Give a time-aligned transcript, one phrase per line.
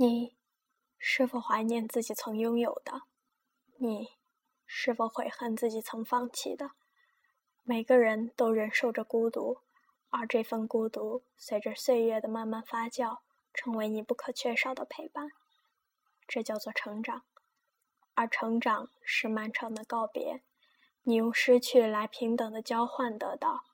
[0.00, 0.36] 你
[0.96, 3.02] 是否怀念自己曾拥有的？
[3.78, 4.10] 你
[4.64, 6.70] 是否悔恨自己曾放弃的？
[7.64, 9.58] 每个人都忍受着孤独，
[10.10, 13.18] 而这份孤独随着岁月的慢慢发酵，
[13.52, 15.32] 成为你不可缺少的陪伴。
[16.28, 17.24] 这叫做成长，
[18.14, 20.44] 而成长是漫长的告别。
[21.02, 23.64] 你用失去来平等的交换得到，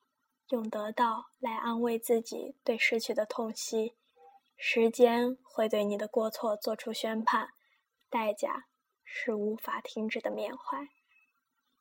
[0.48, 3.96] 用得到来安慰自己对失去的痛惜。
[4.56, 7.50] 时间会对你的过错做出宣判，
[8.08, 8.66] 代价
[9.02, 10.88] 是无法停止的缅怀，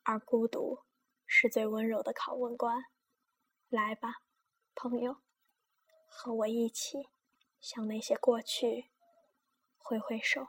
[0.04, 0.80] 而孤独
[1.26, 2.84] 是最温柔的拷问官。
[3.70, 4.22] 来吧，
[4.76, 5.18] 朋友，
[6.08, 7.10] 和我一起
[7.60, 8.92] 向那些过去
[9.78, 10.48] 挥挥手。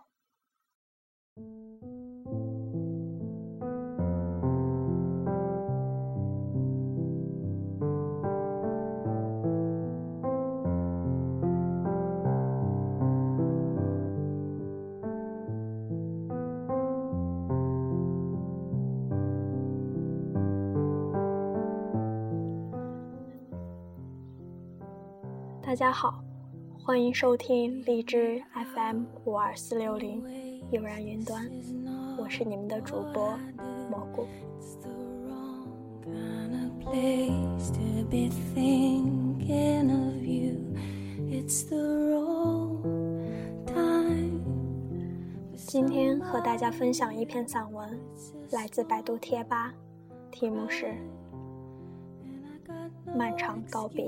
[25.75, 26.23] 大家好，
[26.79, 28.41] 欢迎收听荔枝
[28.77, 30.23] FM 五二四六零
[30.71, 31.51] 悠然云端，
[32.17, 33.37] 我是你们的主播
[33.91, 34.25] 蘑菇。
[45.57, 47.99] 今天和大家分享一篇散文，
[48.53, 49.75] 来自百度贴吧，
[50.31, 50.87] 题目是
[53.13, 54.05] 《漫长告别》。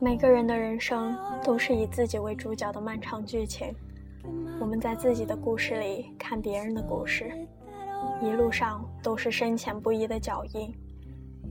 [0.00, 3.74] 每个人的人生都是以自己为主角的漫长剧情。
[4.60, 7.32] 我们在自己的故事里看别人的故事，
[8.22, 10.72] 一路上都是深浅不一的脚印。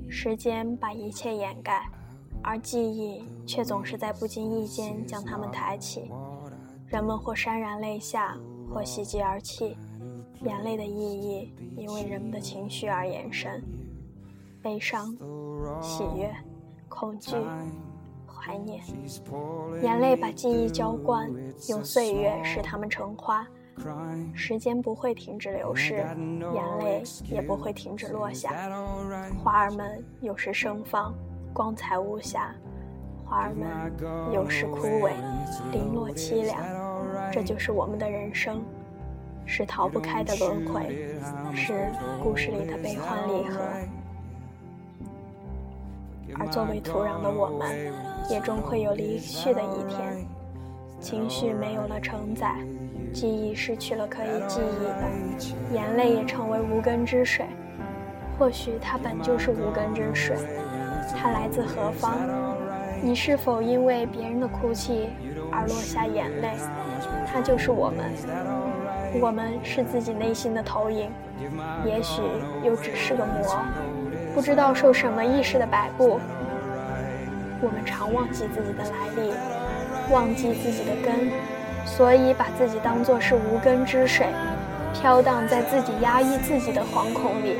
[0.07, 1.85] 时间把一切掩盖。
[2.43, 6.11] 而记忆却总是在不经意间将它们抬起，
[6.87, 8.37] 人们或潸然泪下，
[8.69, 9.77] 或喜极而泣。
[10.41, 13.63] 眼泪的意义因为人们的情绪而延伸，
[14.61, 15.15] 悲伤、
[15.81, 16.29] 喜悦、
[16.89, 17.37] 恐惧、
[18.27, 18.83] 怀念。
[19.81, 21.31] 眼泪把记忆浇灌，
[21.69, 23.47] 用岁月使它们成花。
[24.35, 25.95] 时间不会停止流逝，
[26.53, 27.01] 眼泪
[27.31, 28.51] 也不会停止落下。
[29.41, 31.15] 花儿们有时盛放。
[31.53, 32.51] 光彩无瑕，
[33.23, 35.11] 花儿们有时枯萎，
[35.71, 36.57] 零落凄凉。
[37.31, 38.63] 这就是我们的人生，
[39.45, 41.15] 是逃不开的轮回，
[41.53, 41.91] 是
[42.23, 43.59] 故事里的悲欢离合。
[46.39, 47.93] 而作为土壤的我们，
[48.31, 50.25] 也终会有离去的一天。
[50.99, 52.55] 情绪没有了承载，
[53.13, 57.45] 记忆失去了可以记忆的，眼泪也成为无根之水。
[58.39, 60.35] 或许它本就是无根之水。
[61.11, 62.17] 它来自何方？
[63.01, 65.09] 你是否因为别人的哭泣
[65.51, 66.51] 而落下眼泪？
[67.25, 68.13] 它就是我们，
[69.21, 71.11] 我们是自己内心的投影，
[71.85, 72.21] 也许
[72.63, 73.57] 又只是个魔，
[74.33, 76.19] 不知道受什么意识的摆布。
[77.61, 79.33] 我们常忘记自己的来历，
[80.13, 81.31] 忘记自己的根，
[81.85, 84.27] 所以把自己当作是无根之水，
[84.93, 87.57] 飘荡在自己压抑自己的惶恐里，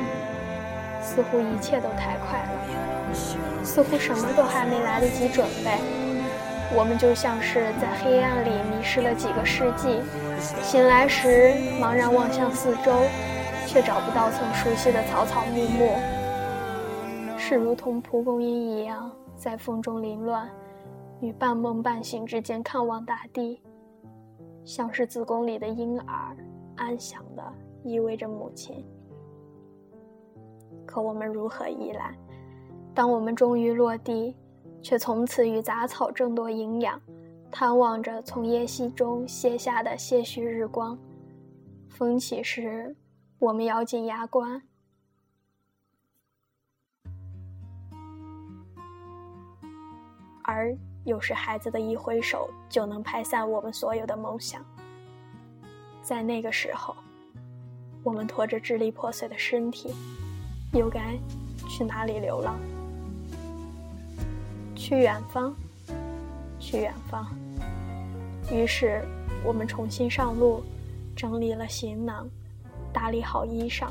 [1.02, 2.50] 似乎一切都太快了。
[3.64, 5.80] 似乎什么都还没来得及准备，
[6.76, 10.02] 我们就像是在黑暗里迷失了几个世纪，
[10.40, 12.92] 醒来时茫然望向四周，
[13.68, 20.50] 却找不到曾熟悉的草草木木，是如同蒲公英一样在风中凌乱，
[21.22, 23.62] 与半梦半醒之间看望大地，
[24.66, 26.36] 像是子宫里的婴儿
[26.76, 27.44] 安详地
[27.84, 28.84] 依偎着母亲。
[30.86, 32.14] 可我们如何依赖？
[32.96, 34.36] 当我们终于落地，
[34.82, 37.02] 却从此与杂草争夺营养，
[37.52, 40.98] 贪望着从叶隙中卸下的些许日光。
[41.90, 42.96] 风起时，
[43.40, 44.62] 我们咬紧牙关，
[50.44, 54.64] 而有时孩子的一挥手就能拍散我们所有的梦想。
[56.04, 56.96] 在那个时候，
[58.04, 59.94] 我们拖着支离破碎的身体，
[60.74, 61.18] 又该
[61.70, 62.56] 去哪里流浪？
[64.84, 65.56] 去远方，
[66.60, 67.26] 去远方。
[68.52, 69.02] 于是，
[69.42, 70.62] 我们重新上路，
[71.16, 72.28] 整理了行囊，
[72.92, 73.88] 打理好衣裳。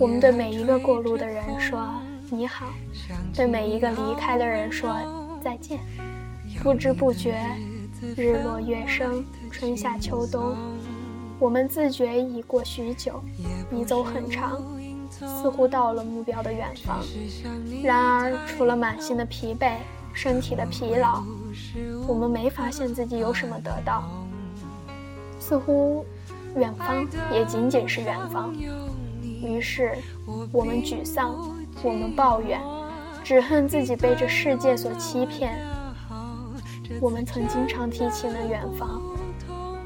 [0.00, 1.88] 我们对每一个过路的人说
[2.28, 2.66] 你好，
[3.32, 4.92] 对每一个离开的人说
[5.44, 5.78] 再见。
[6.60, 7.40] 不知不觉，
[8.16, 10.56] 日落月升，春夏秋冬，
[11.38, 13.22] 我们自觉已过许久，
[13.70, 14.60] 已走很长，
[15.08, 16.98] 似乎到了目标的远方。
[17.80, 19.76] 然而，除了满心的疲惫、
[20.12, 21.22] 身体的疲劳，
[22.06, 24.04] 我们没发现自己有什么得到。
[25.38, 26.04] 似乎，
[26.56, 28.54] 远方也仅仅是远方。
[29.42, 29.96] 于是，
[30.52, 31.34] 我们沮丧，
[31.82, 32.60] 我们抱怨，
[33.24, 35.58] 只恨自己被这世界所欺骗。
[37.00, 39.00] 我们曾经常提起那远方，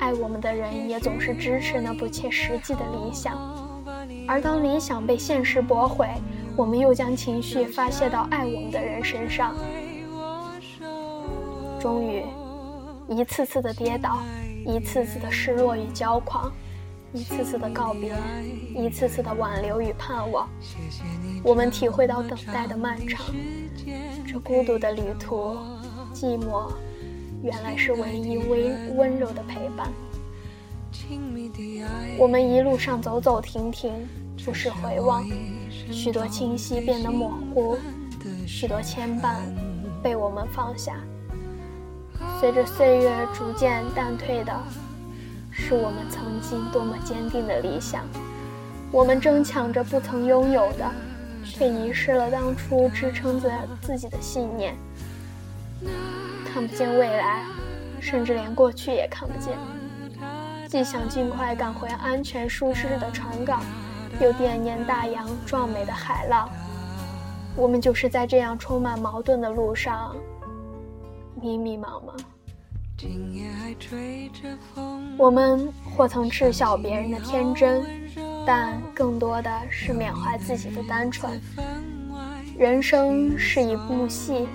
[0.00, 3.38] 爱我们的人也总是支持那不切实际的理想。
[4.26, 6.08] 而当理想被现实驳回，
[6.56, 9.54] 我们又将情绪发泄到爱我们的人身上。
[11.84, 12.24] 终于，
[13.10, 14.22] 一次次的跌倒，
[14.64, 16.50] 一次次的失落与骄狂。
[17.12, 18.16] 一次次的告别，
[18.74, 20.48] 一次次的挽留与盼望，
[21.42, 23.26] 我们体会到等待的漫长。
[24.26, 25.58] 这孤独的旅途，
[26.14, 26.72] 寂寞，
[27.42, 29.92] 原来是唯一温温柔的陪伴。
[32.18, 33.92] 我们一路上走走停停，
[34.42, 35.22] 不时回望，
[35.92, 37.76] 许多清晰变得模糊，
[38.46, 39.36] 许多牵绊
[40.02, 40.96] 被我们放下。
[42.40, 44.52] 随着岁月逐渐淡退的。
[45.56, 48.02] 是我们曾经多么坚定的理想，
[48.90, 50.90] 我们争抢着不曾拥有的，
[51.44, 53.48] 却遗失了当初支撑着
[53.80, 54.76] 自己的信念。
[56.44, 57.44] 看不见未来，
[58.00, 59.56] 甚至连过去也看不见。
[60.68, 63.62] 既想尽快赶回安全舒适的船港，
[64.20, 66.50] 又惦念大洋壮美的海浪。
[67.54, 70.16] 我们就是在这样充满矛盾的路上，
[71.44, 72.16] 迷迷茫茫。
[75.18, 77.84] 我们或曾嗤笑别人的天真，
[78.46, 81.38] 但更多的是缅怀自己的单纯。
[82.56, 84.48] 人生是一部戏，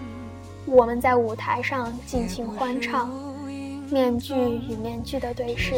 [0.65, 3.11] 我们在舞台上尽情欢唱，
[3.91, 5.75] 面具与面具的对视，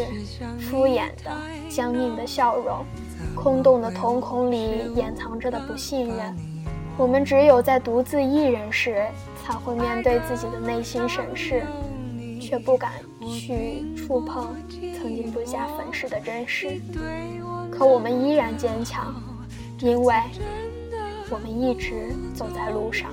[0.61, 1.35] 敷衍的、
[1.69, 2.85] 僵硬的笑容，
[3.35, 6.33] 空洞的瞳孔里掩藏着的不信任。
[6.97, 9.07] 我们只有在独自一人时，
[9.51, 11.63] 才会面对自己的内心审视。
[12.39, 12.91] 却不敢
[13.29, 14.55] 去触碰
[14.97, 16.81] 曾经不加粉饰的真实，
[17.71, 19.13] 可我们依然坚强，
[19.79, 20.15] 因为
[21.29, 23.11] 我们一直走在路上。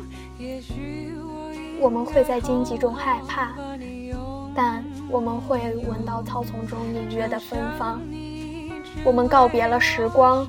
[1.78, 3.52] 我们会在荆棘中害怕，
[4.54, 8.00] 但我们会闻到草丛中隐约的芬芳。
[9.04, 10.48] 我们告别了时光，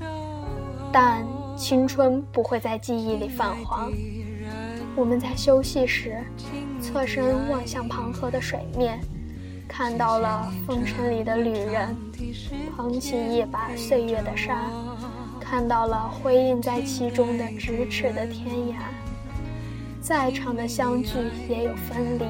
[0.91, 1.23] 但
[1.57, 3.91] 青春不会在记忆里泛黄。
[4.95, 6.23] 我们在休息时。
[6.81, 9.01] 侧身望向旁河的水面，
[9.67, 11.93] 看到了风尘里的旅人，
[12.73, 14.71] 捧起一把岁月的沙，
[15.41, 18.75] 看到了辉映在其中的咫尺的天涯。
[20.01, 21.11] 再长的相聚
[21.49, 22.25] 也有分离，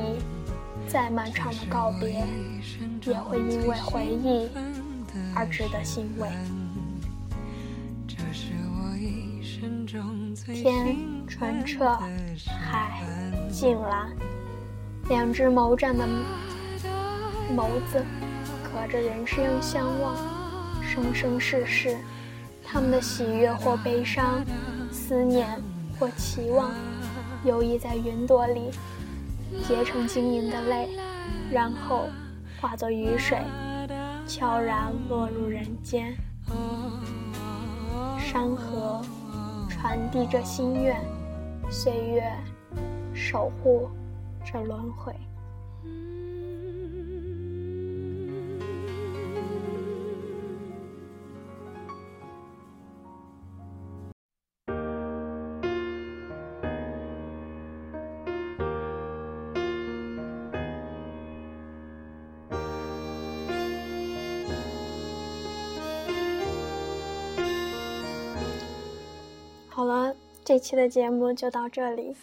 [0.88, 2.26] 再漫长的告别
[3.06, 4.50] 也会因为回忆
[5.36, 6.28] 而值得欣慰。
[10.46, 10.96] 天
[11.28, 11.98] 纯澈，
[12.48, 13.04] 海
[13.50, 14.10] 静蓝。
[15.10, 16.08] 两只眸湛的
[17.56, 18.04] 眸子，
[18.64, 20.16] 隔着人生相望，
[20.82, 21.98] 生生世世，
[22.64, 24.44] 他们的喜悦或悲伤，
[24.92, 25.48] 思念
[25.98, 26.72] 或期望，
[27.44, 28.70] 游弋在云朵里，
[29.68, 30.90] 结成晶莹的泪，
[31.52, 32.08] 然后
[32.62, 33.38] 化作雨水，
[34.28, 36.16] 悄然落入人间。
[38.20, 39.02] 山河
[39.80, 41.00] 传递着心愿，
[41.72, 42.22] 岁月
[43.14, 43.90] 守护。
[44.44, 45.14] 着轮回。
[69.80, 72.14] 好了，这期的节目就到这里。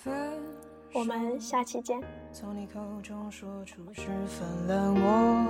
[0.93, 1.99] 我们下期见
[2.31, 5.47] 从你口中说出十分冷漠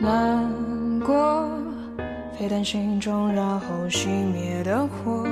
[0.00, 1.48] 难过
[2.36, 5.24] 沸腾心中然后熄灭的火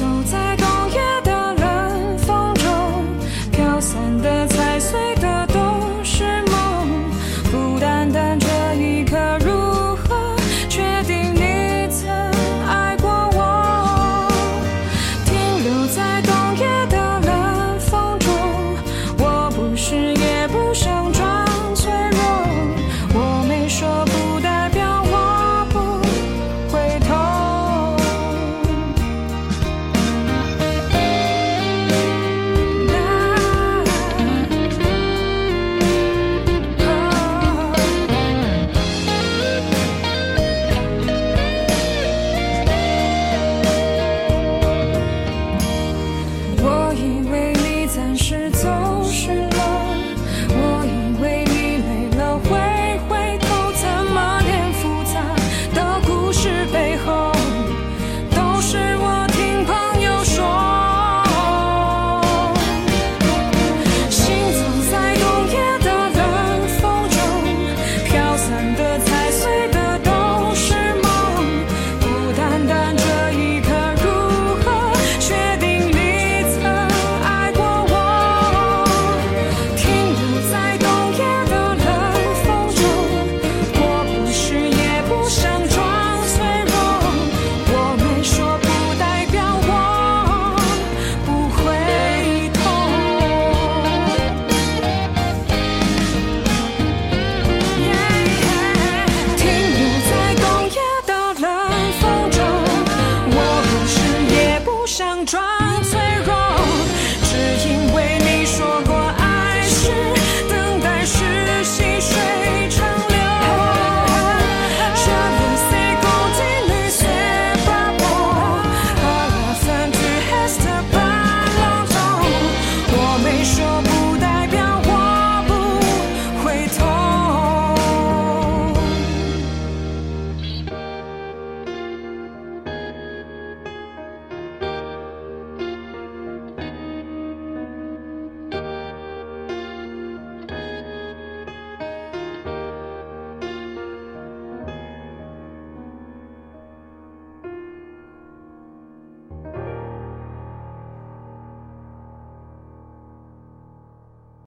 [0.00, 0.56] 走在